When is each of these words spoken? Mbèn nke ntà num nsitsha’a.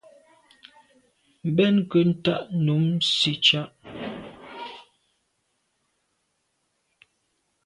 Mbèn 1.49 1.73
nke 1.81 1.99
ntà 2.11 2.35
num 2.63 2.83
nsitsha’a. 2.97 3.61